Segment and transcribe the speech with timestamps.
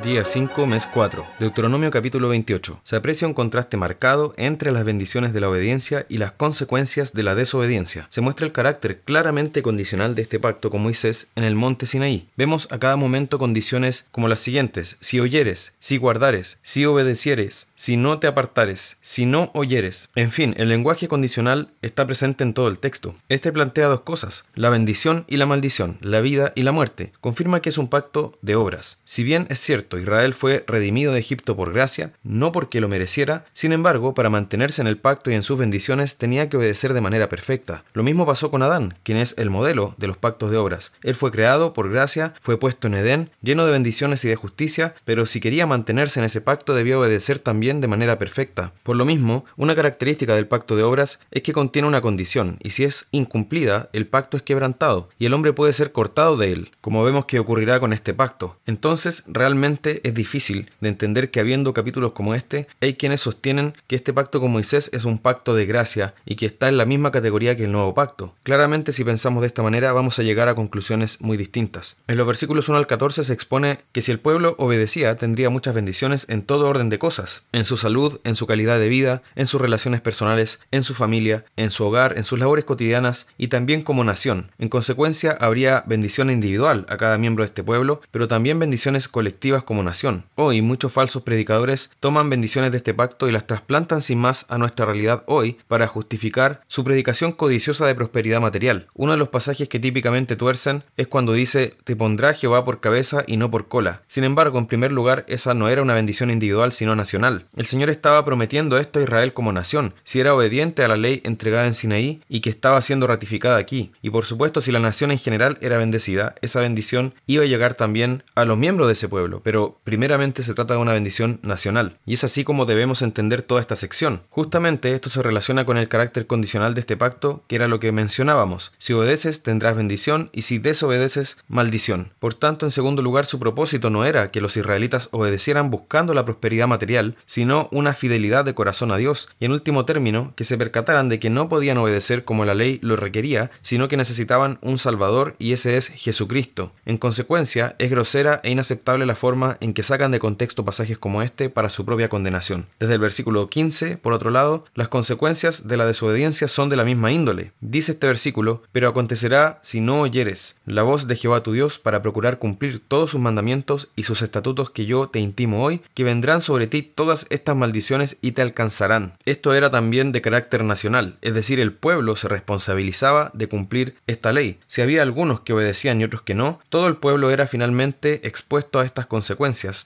[0.00, 1.24] Día 5, mes 4.
[1.38, 2.80] Deuteronomio capítulo 28.
[2.82, 7.22] Se aprecia un contraste marcado entre las bendiciones de la obediencia y las consecuencias de
[7.22, 8.06] la desobediencia.
[8.08, 12.28] Se muestra el carácter claramente condicional de este pacto con Moisés en el monte Sinaí.
[12.36, 17.96] Vemos a cada momento condiciones como las siguientes: si oyeres, si guardares, si obedecieres, si
[17.96, 20.08] no te apartares, si no oyeres.
[20.16, 23.14] En fin, el lenguaje condicional está presente en todo el texto.
[23.28, 27.12] Este plantea dos cosas: la bendición y la maldición, la vida y la muerte.
[27.20, 28.98] Confirma que es un pacto de obras.
[29.04, 33.44] Si bien es cierto Israel fue redimido de Egipto por gracia, no porque lo mereciera,
[33.52, 37.00] sin embargo, para mantenerse en el pacto y en sus bendiciones tenía que obedecer de
[37.00, 37.84] manera perfecta.
[37.92, 40.92] Lo mismo pasó con Adán, quien es el modelo de los pactos de obras.
[41.02, 44.94] Él fue creado por gracia, fue puesto en Edén, lleno de bendiciones y de justicia,
[45.04, 48.72] pero si quería mantenerse en ese pacto debía obedecer también de manera perfecta.
[48.82, 52.70] Por lo mismo, una característica del pacto de obras es que contiene una condición, y
[52.70, 56.70] si es incumplida, el pacto es quebrantado, y el hombre puede ser cortado de él,
[56.80, 58.58] como vemos que ocurrirá con este pacto.
[58.66, 63.96] Entonces, realmente es difícil de entender que habiendo capítulos como este, hay quienes sostienen que
[63.96, 67.10] este pacto con Moisés es un pacto de gracia y que está en la misma
[67.10, 68.34] categoría que el nuevo pacto.
[68.42, 71.98] Claramente si pensamos de esta manera vamos a llegar a conclusiones muy distintas.
[72.08, 75.74] En los versículos 1 al 14 se expone que si el pueblo obedecía tendría muchas
[75.74, 79.46] bendiciones en todo orden de cosas, en su salud, en su calidad de vida, en
[79.46, 83.82] sus relaciones personales, en su familia, en su hogar, en sus labores cotidianas y también
[83.82, 84.50] como nación.
[84.58, 89.61] En consecuencia habría bendición individual a cada miembro de este pueblo, pero también bendiciones colectivas
[89.64, 90.24] como nación.
[90.34, 94.58] Hoy muchos falsos predicadores toman bendiciones de este pacto y las trasplantan sin más a
[94.58, 98.86] nuestra realidad hoy para justificar su predicación codiciosa de prosperidad material.
[98.94, 103.24] Uno de los pasajes que típicamente tuercen es cuando dice te pondrá Jehová por cabeza
[103.26, 104.02] y no por cola.
[104.06, 107.46] Sin embargo, en primer lugar, esa no era una bendición individual sino nacional.
[107.56, 111.20] El Señor estaba prometiendo esto a Israel como nación, si era obediente a la ley
[111.24, 113.92] entregada en Sinaí y que estaba siendo ratificada aquí.
[114.02, 117.74] Y por supuesto, si la nación en general era bendecida, esa bendición iba a llegar
[117.74, 119.51] también a los miembros de ese pueblo pero
[119.84, 123.76] primeramente se trata de una bendición nacional, y es así como debemos entender toda esta
[123.76, 124.22] sección.
[124.30, 127.92] Justamente esto se relaciona con el carácter condicional de este pacto, que era lo que
[127.92, 128.72] mencionábamos.
[128.78, 132.12] Si obedeces tendrás bendición, y si desobedeces, maldición.
[132.18, 136.24] Por tanto, en segundo lugar, su propósito no era que los israelitas obedecieran buscando la
[136.24, 140.58] prosperidad material, sino una fidelidad de corazón a Dios, y en último término, que se
[140.58, 144.78] percataran de que no podían obedecer como la ley lo requería, sino que necesitaban un
[144.78, 146.72] Salvador, y ese es Jesucristo.
[146.84, 151.22] En consecuencia, es grosera e inaceptable la forma en que sacan de contexto pasajes como
[151.22, 152.66] este para su propia condenación.
[152.78, 156.84] Desde el versículo 15, por otro lado, las consecuencias de la desobediencia son de la
[156.84, 157.52] misma índole.
[157.60, 162.02] Dice este versículo, pero acontecerá si no oyeres la voz de Jehová tu Dios para
[162.02, 166.40] procurar cumplir todos sus mandamientos y sus estatutos que yo te intimo hoy, que vendrán
[166.40, 169.14] sobre ti todas estas maldiciones y te alcanzarán.
[169.24, 174.32] Esto era también de carácter nacional, es decir, el pueblo se responsabilizaba de cumplir esta
[174.32, 174.58] ley.
[174.66, 178.80] Si había algunos que obedecían y otros que no, todo el pueblo era finalmente expuesto
[178.80, 179.21] a estas consecuencias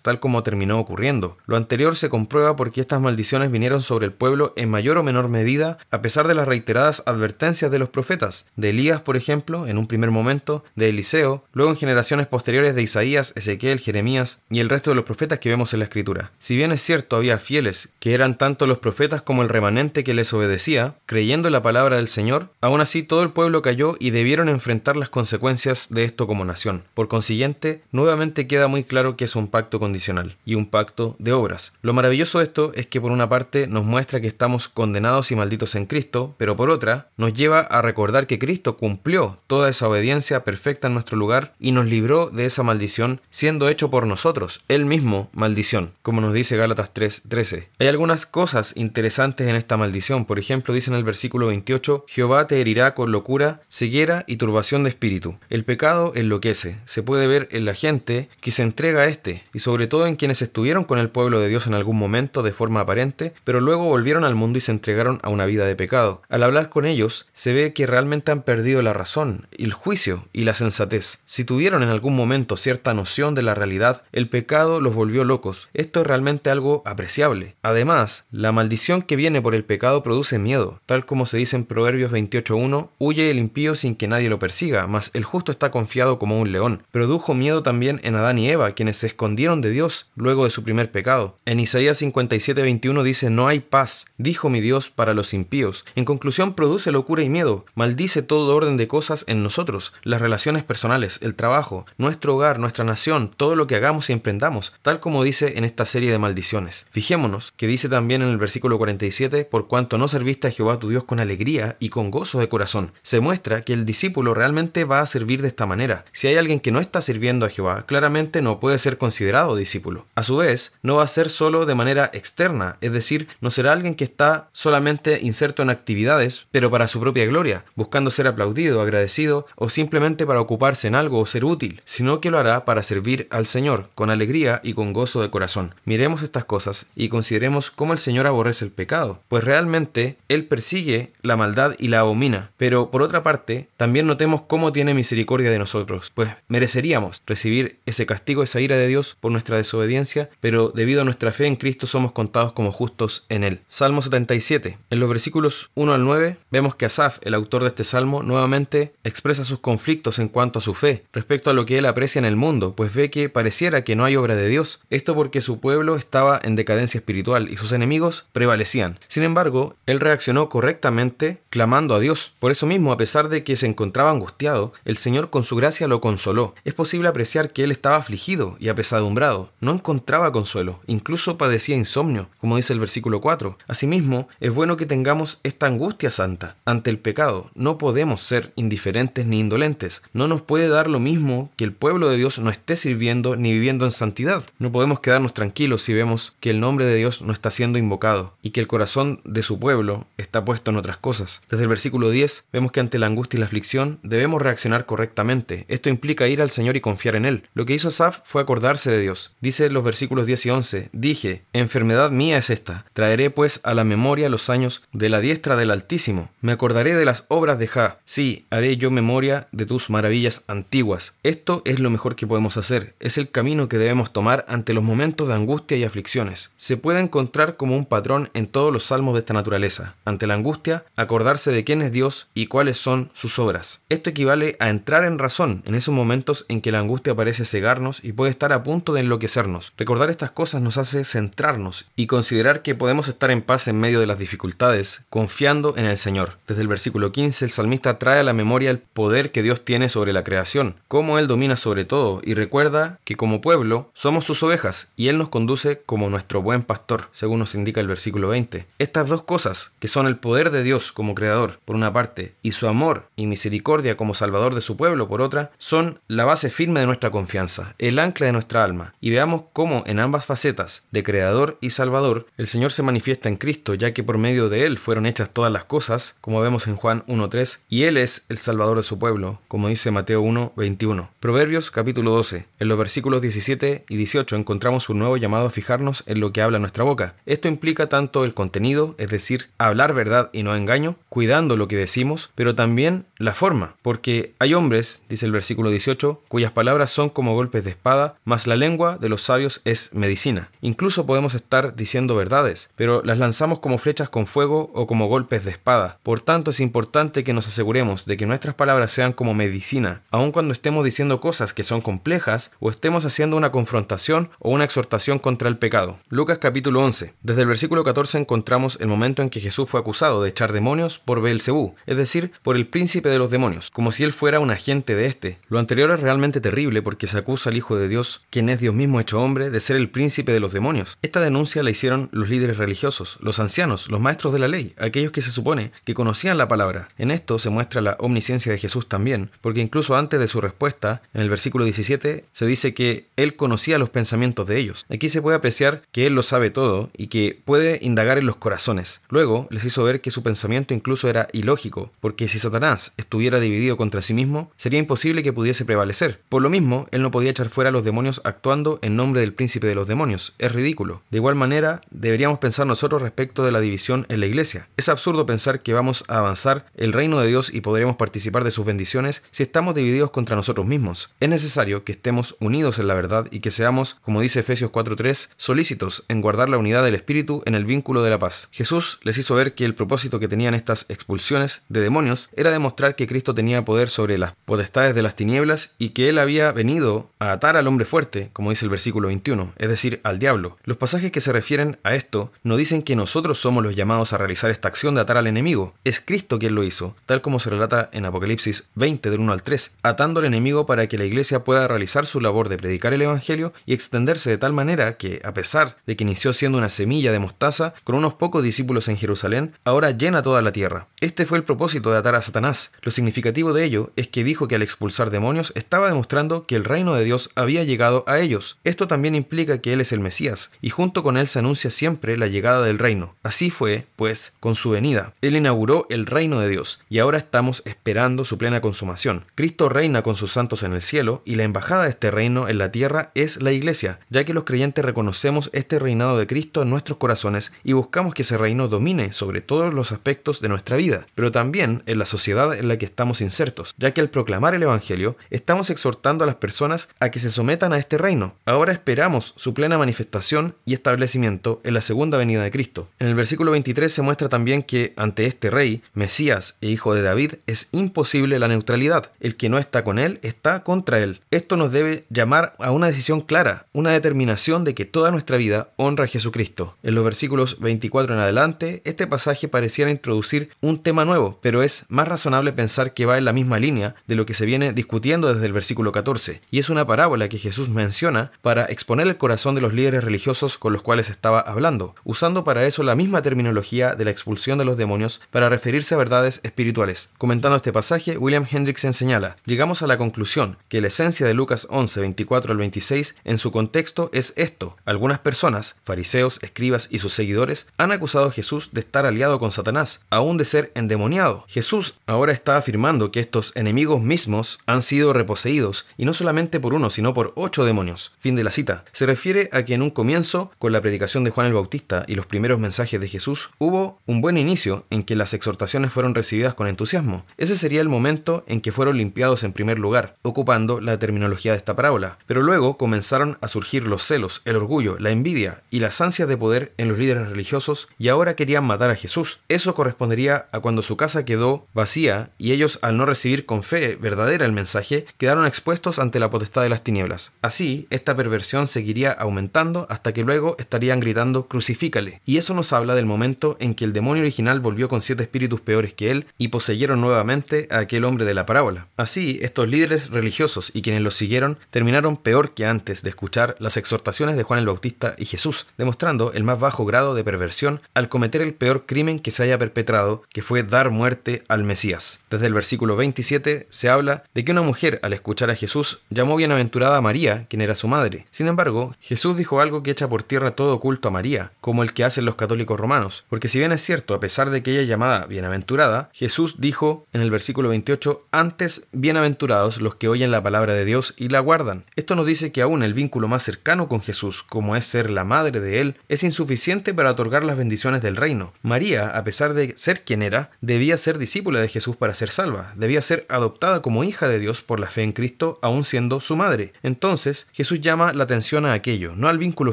[0.03, 1.37] tal como terminó ocurriendo.
[1.47, 5.29] Lo anterior se comprueba porque estas maldiciones vinieron sobre el pueblo en mayor o menor
[5.29, 9.79] medida, a pesar de las reiteradas advertencias de los profetas, de Elías, por ejemplo, en
[9.79, 14.69] un primer momento, de Eliseo, luego en generaciones posteriores de Isaías, Ezequiel, Jeremías y el
[14.69, 16.33] resto de los profetas que vemos en la escritura.
[16.39, 20.15] Si bien es cierto, había fieles, que eran tanto los profetas como el remanente que
[20.15, 24.11] les obedecía, creyendo en la palabra del Señor, aún así todo el pueblo cayó y
[24.11, 26.85] debieron enfrentar las consecuencias de esto como nación.
[26.95, 31.33] Por consiguiente, nuevamente queda muy claro que es un pacto condicional y un pacto de
[31.33, 31.75] obras.
[31.83, 35.37] Lo maravilloso de esto es que por una parte nos muestra que estamos condenados y
[35.37, 39.89] malditos en Cristo, pero por otra nos lleva a recordar que Cristo cumplió toda esa
[39.89, 44.65] obediencia perfecta en nuestro lugar y nos libró de esa maldición siendo hecho por nosotros,
[44.69, 47.69] él mismo maldición, como nos dice Gálatas 3:13.
[47.79, 52.47] Hay algunas cosas interesantes en esta maldición, por ejemplo dice en el versículo 28, Jehová
[52.47, 55.37] te herirá con locura, ceguera y turbación de espíritu.
[55.51, 59.61] El pecado enloquece, se puede ver en la gente que se entrega a este y
[59.61, 62.81] sobre todo en quienes estuvieron con el pueblo de Dios en algún momento de forma
[62.81, 66.23] aparente, pero luego volvieron al mundo y se entregaron a una vida de pecado.
[66.29, 70.43] Al hablar con ellos, se ve que realmente han perdido la razón, el juicio y
[70.43, 71.21] la sensatez.
[71.25, 75.69] Si tuvieron en algún momento cierta noción de la realidad, el pecado los volvió locos.
[75.75, 77.57] Esto es realmente algo apreciable.
[77.63, 81.65] Además, la maldición que viene por el pecado produce miedo, tal como se dice en
[81.65, 86.19] Proverbios 28.1, huye el impío sin que nadie lo persiga, mas el justo está confiado
[86.19, 86.83] como un león.
[86.91, 90.63] Produjo miedo también en Adán y Eva, quienes se escondieron de Dios luego de su
[90.63, 91.39] primer pecado.
[91.45, 95.85] En Isaías 57:21 dice, no hay paz, dijo mi Dios, para los impíos.
[95.95, 100.65] En conclusión, produce locura y miedo, maldice todo orden de cosas en nosotros, las relaciones
[100.65, 105.25] personales, el trabajo, nuestro hogar, nuestra nación, todo lo que hagamos y emprendamos, tal como
[105.25, 106.87] dice en esta serie de maldiciones.
[106.91, 110.89] Fijémonos que dice también en el versículo 47, por cuanto no serviste a Jehová tu
[110.89, 112.93] Dios con alegría y con gozo de corazón.
[113.03, 116.05] Se muestra que el discípulo realmente va a servir de esta manera.
[116.13, 120.07] Si hay alguien que no está sirviendo a Jehová, claramente no puede ser considerado discípulo.
[120.15, 123.73] A su vez, no va a ser solo de manera externa, es decir, no será
[123.73, 128.81] alguien que está solamente inserto en actividades, pero para su propia gloria, buscando ser aplaudido,
[128.81, 132.83] agradecido o simplemente para ocuparse en algo o ser útil, sino que lo hará para
[132.83, 135.75] servir al Señor con alegría y con gozo de corazón.
[135.85, 141.13] Miremos estas cosas y consideremos cómo el Señor aborrece el pecado, pues realmente Él persigue
[141.23, 145.59] la maldad y la abomina, pero por otra parte, también notemos cómo tiene misericordia de
[145.59, 151.03] nosotros, pues mereceríamos recibir ese castigo, esa ira de Dios por nuestra desobediencia, pero debido
[151.03, 153.61] a nuestra fe en Cristo somos contados como justos en Él.
[153.69, 154.79] Salmo 77.
[154.91, 158.93] En los versículos 1 al 9 vemos que Asaf, el autor de este salmo, nuevamente
[159.05, 162.25] expresa sus conflictos en cuanto a su fe, respecto a lo que él aprecia en
[162.25, 165.61] el mundo, pues ve que pareciera que no hay obra de Dios, esto porque su
[165.61, 168.99] pueblo estaba en decadencia espiritual y sus enemigos prevalecían.
[169.09, 172.33] Sin embargo, él reaccionó correctamente clamando a Dios.
[172.39, 175.89] Por eso mismo, a pesar de que se encontraba angustiado, el Señor con su gracia
[175.89, 176.55] lo consoló.
[176.65, 182.29] Es posible apreciar que él estaba afligido y apesadumbrado, no encontraba consuelo, incluso padecía insomnio,
[182.39, 183.57] como dice el versículo 4.
[183.67, 187.51] Asimismo, es bueno que tengamos esta angustia santa ante el pecado.
[187.55, 190.03] No podemos ser indiferentes ni indolentes.
[190.13, 193.53] No nos puede dar lo mismo que el pueblo de Dios no esté sirviendo ni
[193.53, 194.45] viviendo en santidad.
[194.59, 198.35] No podemos quedarnos tranquilos si vemos que el nombre de Dios no está siendo invocado
[198.43, 201.41] y que el corazón de su pueblo está puesto en otras cosas.
[201.49, 205.65] Desde el versículo 10 vemos que ante la angustia y la aflicción debemos reaccionar correctamente.
[205.69, 207.45] Esto implica ir al Señor y confiar en Él.
[207.55, 209.37] Lo que hizo Asaf fue de Dios.
[209.41, 213.85] Dice los versículos 10 y 11, dije, enfermedad mía es esta, traeré pues a la
[213.85, 216.31] memoria los años de la diestra del Altísimo.
[216.41, 218.01] Me acordaré de las obras de Ja.
[218.05, 221.13] Sí, haré yo memoria de tus maravillas antiguas.
[221.23, 222.97] Esto es lo mejor que podemos hacer.
[222.99, 226.51] Es el camino que debemos tomar ante los momentos de angustia y aflicciones.
[226.57, 229.95] Se puede encontrar como un patrón en todos los salmos de esta naturaleza.
[230.05, 233.83] Ante la angustia, acordarse de quién es Dios y cuáles son sus obras.
[233.91, 238.03] Esto equivale a entrar en razón en esos momentos en que la angustia parece cegarnos
[238.03, 239.73] y puede a punto de enloquecernos.
[239.77, 244.01] Recordar estas cosas nos hace centrarnos y considerar que podemos estar en paz en medio
[244.01, 246.39] de las dificultades, confiando en el Señor.
[246.47, 249.89] Desde el versículo 15, el salmista trae a la memoria el poder que Dios tiene
[249.89, 254.43] sobre la creación, cómo Él domina sobre todo, y recuerda que como pueblo somos sus
[254.43, 258.67] ovejas y Él nos conduce como nuestro buen pastor, según nos indica el versículo 20.
[258.79, 262.53] Estas dos cosas, que son el poder de Dios como creador, por una parte, y
[262.53, 266.81] su amor y misericordia como salvador de su pueblo, por otra, son la base firme
[266.81, 271.03] de nuestra confianza, el ancla de nuestra alma, y veamos cómo en ambas facetas, de
[271.03, 274.79] creador y salvador, el Señor se manifiesta en Cristo, ya que por medio de Él
[274.79, 278.77] fueron hechas todas las cosas, como vemos en Juan 1.3, y Él es el salvador
[278.77, 281.09] de su pueblo, como dice Mateo 1.21.
[281.19, 282.47] Proverbios capítulo 12.
[282.59, 286.43] En los versículos 17 y 18 encontramos un nuevo llamado a fijarnos en lo que
[286.43, 287.15] habla nuestra boca.
[287.25, 291.77] Esto implica tanto el contenido, es decir, hablar verdad y no engaño, cuidando lo que
[291.77, 297.09] decimos, pero también la forma, porque hay hombres, dice el versículo 18, cuyas palabras son
[297.09, 300.51] como golpes de espada, mas la lengua de los sabios es medicina.
[300.61, 305.45] Incluso podemos estar diciendo verdades, pero las lanzamos como flechas con fuego o como golpes
[305.45, 305.99] de espada.
[306.03, 310.33] Por tanto, es importante que nos aseguremos de que nuestras palabras sean como medicina, aun
[310.33, 315.21] cuando estemos diciendo cosas que son complejas o estemos haciendo una confrontación o una exhortación
[315.21, 315.99] contra el pecado.
[316.09, 317.15] Lucas capítulo 11.
[317.23, 320.99] Desde el versículo 14 encontramos el momento en que Jesús fue acusado de echar demonios
[320.99, 324.51] por Beelzebú, es decir, por el príncipe de los demonios, como si él fuera un
[324.51, 325.39] agente de este.
[325.49, 328.75] Lo anterior es realmente terrible porque se acusa al Hijo de Dios, quien es Dios
[328.75, 330.99] mismo hecho hombre, de ser el príncipe de los demonios.
[331.03, 335.13] Esta denuncia la hicieron los líderes religiosos, los ancianos, los maestros de la ley, aquellos
[335.13, 336.89] que se supone que conocían la palabra.
[336.99, 341.03] En esto se muestra la omnisciencia de Jesús también, porque incluso antes de su respuesta,
[341.15, 344.87] en el versículo 17, se dice que él conocía los pensamientos de ellos.
[344.91, 348.37] Aquí se puede apreciar que él lo sabe todo y que puede indagar en los
[348.37, 349.01] corazones.
[349.09, 353.77] Luego les hizo ver que su pensamiento incluso era ilógico, porque si Satanás estuviera dividido
[353.77, 356.21] contra sí mismo, sería imposible que pudiese prevalecer.
[356.29, 359.35] Por lo mismo, él no podía echar fuera a los demonios actuando en nombre del
[359.35, 360.35] príncipe de los demonios.
[360.39, 361.03] Es ridículo.
[361.11, 364.69] De igual manera, deberíamos pensar nosotros respecto de la división en la iglesia.
[364.77, 368.51] Es absurdo pensar que vamos a avanzar el reino de Dios y podremos participar de
[368.51, 371.11] sus bendiciones si estamos divididos contra nosotros mismos.
[371.21, 375.31] Es necesario que estemos unidos en la verdad y que seamos, como dice Efesios 4.3,
[375.37, 378.49] solícitos en guardar la unidad del Espíritu en el vínculo de la paz.
[378.53, 382.97] Jesús les hizo ver que el propósito que tenían estas expulsiones de demonios era demostrar
[382.97, 387.11] que Cristo tenía poder sobre las potestades de las tinieblas y que Él había venido
[387.19, 387.96] a atar al hombre fuerte
[388.35, 390.59] como dice el versículo 21, es decir, al diablo.
[390.65, 394.19] Los pasajes que se refieren a esto no dicen que nosotros somos los llamados a
[394.19, 395.73] realizar esta acción de atar al enemigo.
[395.83, 399.43] Es Cristo quien lo hizo, tal como se relata en Apocalipsis 20 del 1 al
[399.43, 403.01] 3, atando al enemigo para que la iglesia pueda realizar su labor de predicar el
[403.01, 407.13] Evangelio y extenderse de tal manera que, a pesar de que inició siendo una semilla
[407.13, 410.89] de mostaza, con unos pocos discípulos en Jerusalén, ahora llena toda la tierra.
[411.01, 412.73] Este fue el propósito de atar a Satanás.
[412.83, 416.65] Lo significativo de ello es que dijo que al expulsar demonios estaba demostrando que el
[416.65, 418.59] reino de Dios había llegado a ellos.
[418.65, 422.17] Esto también implica que Él es el Mesías, y junto con Él se anuncia siempre
[422.17, 423.15] la llegada del reino.
[423.23, 425.15] Así fue, pues, con su venida.
[425.21, 429.25] Él inauguró el reino de Dios, y ahora estamos esperando su plena consumación.
[429.35, 432.59] Cristo reina con sus santos en el cielo, y la embajada de este reino en
[432.59, 436.71] la tierra es la iglesia, ya que los creyentes reconocemos este reinado de Cristo en
[436.71, 441.07] nuestros corazones y buscamos que ese reino domine sobre todos los aspectos de nuestra vida,
[441.15, 444.63] pero también en la sociedad en la que estamos insertos, ya que al proclamar el
[444.63, 448.35] Evangelio estamos exhortando a las personas a que se sometan a este reino.
[448.45, 452.89] Ahora esperamos su plena manifestación y establecimiento en la segunda venida de Cristo.
[452.99, 457.03] En el versículo 23 se muestra también que ante este rey, Mesías e hijo de
[457.03, 459.11] David, es imposible la neutralidad.
[459.21, 461.21] El que no está con él está contra él.
[461.31, 465.71] Esto nos debe llamar a una decisión clara, una determinación de que toda nuestra vida
[465.77, 466.77] honra a Jesucristo.
[466.83, 471.85] En los versículos 24 en adelante, este pasaje pareciera introducir un tema nuevo, pero es
[471.89, 475.33] más razonable pensar que va en la misma línea de lo que se viene discutiendo
[475.33, 479.55] desde el versículo 14, y es una parábola que Jesús menciona para exponer el corazón
[479.55, 483.95] de los líderes religiosos con los cuales estaba hablando, usando para eso la misma terminología
[483.95, 487.11] de la expulsión de los demonios para referirse a verdades espirituales.
[487.19, 491.67] Comentando este pasaje, William Hendrickson señala, llegamos a la conclusión que la esencia de Lucas
[491.71, 494.77] 11, 24 al 26 en su contexto es esto.
[494.85, 499.53] Algunas personas, fariseos, escribas y sus seguidores, han acusado a Jesús de estar aliado con
[499.53, 501.45] Satanás, aún de ser endemoniado.
[501.49, 506.75] Jesús ahora está afirmando que estos enemigos mismos han sido reposeídos, y no solamente por
[506.75, 508.13] uno, sino por ocho demonios.
[508.19, 508.85] Fin de la cita.
[508.93, 512.17] Se refiere a que en un comienzo, con la predicación de Juan el Bautista y
[512.17, 516.55] los primeros mensajes de Jesús, hubo un buen inicio en que las exhortaciones fueron recibidas
[516.55, 517.25] con entusiasmo.
[517.37, 521.59] Ese sería el momento en que fueron limpiados en primer lugar, ocupando la terminología de
[521.59, 522.19] esta parábola.
[522.27, 526.37] Pero luego comenzaron a surgir los celos, el orgullo, la envidia y las ansias de
[526.37, 529.39] poder en los líderes religiosos y ahora querían matar a Jesús.
[529.49, 533.97] Eso correspondería a cuando su casa quedó vacía y ellos al no recibir con fe
[533.97, 537.33] verdadera el mensaje quedaron expuestos ante la potestad de las tinieblas.
[537.43, 542.21] Así, esta perversión seguiría aumentando hasta que luego estarían gritando crucifícale.
[542.25, 545.61] Y eso nos habla del momento en que el demonio original volvió con siete espíritus
[545.61, 548.89] peores que él y poseyeron nuevamente a aquel hombre de la parábola.
[548.97, 553.77] Así, estos líderes religiosos y quienes los siguieron terminaron peor que antes de escuchar las
[553.77, 558.09] exhortaciones de Juan el Bautista y Jesús, demostrando el más bajo grado de perversión al
[558.09, 562.21] cometer el peor crimen que se haya perpetrado, que fue dar muerte al Mesías.
[562.31, 566.37] Desde el versículo 27 se habla de que una mujer al escuchar a Jesús llamó
[566.37, 568.27] bienaventurada a María, quien era su madre.
[568.31, 571.93] Sin embargo, Jesús dijo algo que echa por tierra todo culto a María, como el
[571.93, 574.83] que hacen los católicos romanos, porque si bien es cierto, a pesar de que ella
[574.83, 580.43] es llamada bienaventurada, Jesús dijo en el versículo 28, antes bienaventurados los que oyen la
[580.43, 581.85] palabra de Dios y la guardan.
[581.97, 585.25] Esto nos dice que aún el vínculo más cercano con Jesús, como es ser la
[585.25, 588.53] madre de él, es insuficiente para otorgar las bendiciones del reino.
[588.63, 592.73] María, a pesar de ser quien era, debía ser discípula de Jesús para ser salva,
[592.77, 596.37] debía ser adoptada como hija de Dios por la fe en Cristo, aún siendo su
[596.37, 596.73] madre.
[596.83, 597.16] Entonces,
[597.53, 599.73] Jesús llama la atención a aquello, no al vínculo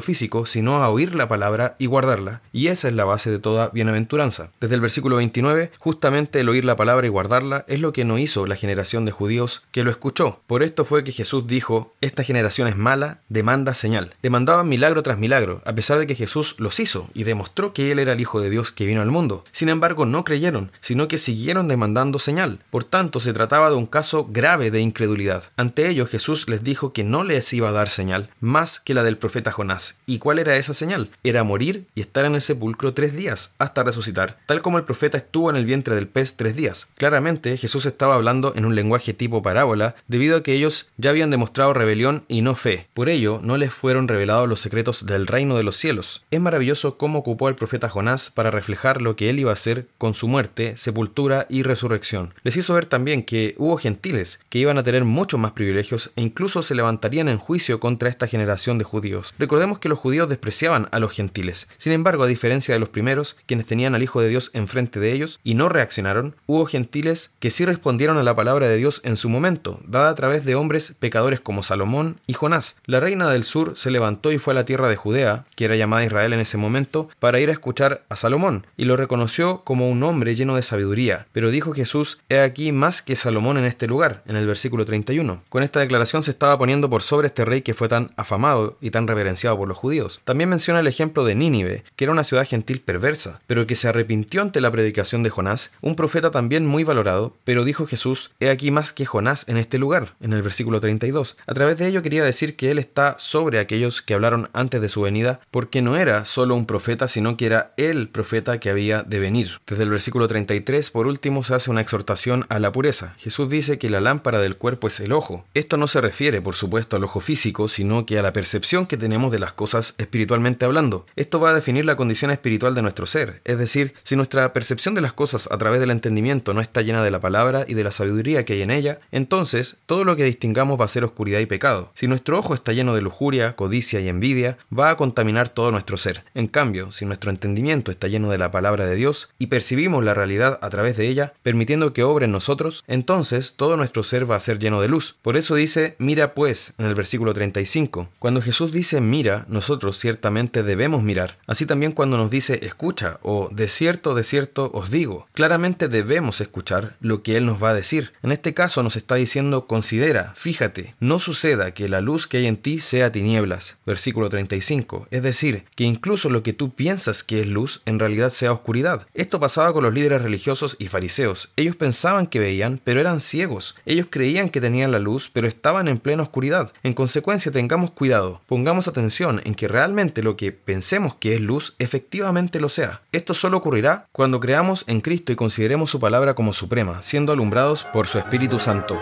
[0.00, 3.68] físico, sino a oír la palabra y guardarla, y esa es la base de toda
[3.68, 4.50] bienaventuranza.
[4.60, 8.18] Desde el versículo 29, justamente el oír la palabra y guardarla es lo que no
[8.18, 10.40] hizo la generación de judíos que lo escuchó.
[10.46, 14.14] Por esto fue que Jesús dijo, esta generación es mala, demanda señal.
[14.22, 17.98] Demandaban milagro tras milagro, a pesar de que Jesús los hizo y demostró que Él
[17.98, 19.44] era el Hijo de Dios que vino al mundo.
[19.52, 22.60] Sin embargo, no creyeron, sino que siguieron demandando señal.
[22.70, 25.50] Por tanto, se trataba de un caso grave de incredulidad.
[25.56, 29.02] Ante ello, Jesús les dijo que no les iba a dar señal, más que la
[29.02, 29.98] del profeta Jonás.
[30.06, 31.10] ¿Y cuál era esa señal?
[31.24, 35.18] Era morir y estar en el sepulcro tres días, hasta resucitar, tal como el profeta
[35.18, 36.86] estuvo en el vientre del pez tres días.
[36.96, 41.30] Claramente, Jesús estaba hablando en un lenguaje tipo parábola, debido a que ellos ya habían
[41.30, 42.86] demostrado rebelión y no fe.
[42.94, 46.24] Por ello, no les fueron revelados los secretos del reino de los cielos.
[46.30, 49.88] Es maravilloso cómo ocupó al profeta Jonás para reflejar lo que él iba a hacer
[49.98, 52.32] con su muerte, sepultura y resurrección.
[52.44, 56.22] Les hizo ver también que hubo gentiles que iban a tener muchos más privilegios e
[56.22, 59.34] incluso se levantarían en juicio contra esta generación de judíos.
[59.38, 61.68] Recordemos que los judíos despreciaban a los gentiles.
[61.76, 65.12] Sin embargo, a diferencia de los primeros, quienes tenían al Hijo de Dios enfrente de
[65.12, 69.16] ellos y no reaccionaron, hubo gentiles que sí respondieron a la palabra de Dios en
[69.16, 72.76] su momento, dada a través de hombres pecadores como Salomón y Jonás.
[72.86, 75.76] La reina del sur se levantó y fue a la tierra de Judea, que era
[75.76, 79.88] llamada Israel en ese momento, para ir a escuchar a Salomón, y lo reconoció como
[79.88, 81.26] un hombre lleno de sabiduría.
[81.32, 85.42] Pero dijo Jesús, he aquí más que Salomón en este lugar, en el versículo 31.
[85.48, 88.76] Con esta declaración se estaba poniendo por sobre sobre este rey que fue tan afamado
[88.80, 90.20] y tan reverenciado por los judíos.
[90.24, 93.86] También menciona el ejemplo de Nínive, que era una ciudad gentil perversa, pero que se
[93.86, 98.50] arrepintió ante la predicación de Jonás, un profeta también muy valorado, pero dijo Jesús, he
[98.50, 101.36] aquí más que Jonás en este lugar, en el versículo 32.
[101.46, 104.88] A través de ello quería decir que él está sobre aquellos que hablaron antes de
[104.88, 109.04] su venida, porque no era solo un profeta, sino que era el profeta que había
[109.04, 109.60] de venir.
[109.68, 113.14] Desde el versículo 33, por último, se hace una exhortación a la pureza.
[113.18, 115.44] Jesús dice que la lámpara del cuerpo es el ojo.
[115.54, 119.32] Esto no se refiere, por supuesto, ojo físico, sino que a la percepción que tenemos
[119.32, 121.06] de las cosas espiritualmente hablando.
[121.16, 124.94] Esto va a definir la condición espiritual de nuestro ser, es decir, si nuestra percepción
[124.94, 127.84] de las cosas a través del entendimiento no está llena de la palabra y de
[127.84, 131.40] la sabiduría que hay en ella, entonces todo lo que distingamos va a ser oscuridad
[131.40, 131.90] y pecado.
[131.94, 135.96] Si nuestro ojo está lleno de lujuria, codicia y envidia, va a contaminar todo nuestro
[135.96, 136.24] ser.
[136.34, 140.14] En cambio, si nuestro entendimiento está lleno de la palabra de Dios y percibimos la
[140.14, 144.36] realidad a través de ella, permitiendo que obre en nosotros, entonces todo nuestro ser va
[144.36, 145.16] a ser lleno de luz.
[145.22, 148.08] Por eso dice, mira pues, en versículo 35.
[148.18, 151.38] Cuando Jesús dice mira, nosotros ciertamente debemos mirar.
[151.46, 156.40] Así también cuando nos dice escucha o de cierto, de cierto os digo, claramente debemos
[156.40, 158.12] escuchar lo que Él nos va a decir.
[158.22, 162.46] En este caso nos está diciendo considera, fíjate, no suceda que la luz que hay
[162.46, 163.76] en ti sea tinieblas.
[163.86, 165.08] Versículo 35.
[165.10, 169.06] Es decir, que incluso lo que tú piensas que es luz en realidad sea oscuridad.
[169.14, 171.52] Esto pasaba con los líderes religiosos y fariseos.
[171.56, 173.74] Ellos pensaban que veían, pero eran ciegos.
[173.86, 176.72] Ellos creían que tenían la luz, pero estaban en plena oscuridad.
[176.84, 181.74] En consecuencia, tengamos cuidado, pongamos atención en que realmente lo que pensemos que es luz
[181.78, 183.00] efectivamente lo sea.
[183.10, 187.84] Esto solo ocurrirá cuando creamos en Cristo y consideremos su palabra como suprema, siendo alumbrados
[187.84, 189.00] por su Espíritu Santo.